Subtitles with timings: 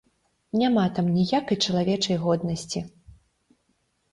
[0.61, 2.85] Няма там ніякай чалавечай годнасці!